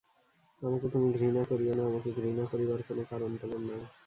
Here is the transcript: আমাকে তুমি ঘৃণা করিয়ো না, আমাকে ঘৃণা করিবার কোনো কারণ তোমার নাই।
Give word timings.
আমাকে 0.61 0.87
তুমি 0.89 1.07
ঘৃণা 1.13 1.43
করিয়ো 1.43 1.73
না, 1.75 1.83
আমাকে 1.85 2.09
ঘৃণা 2.15 2.43
করিবার 2.51 2.79
কোনো 2.87 3.03
কারণ 3.09 3.31
তোমার 3.41 3.61
নাই। 3.67 3.81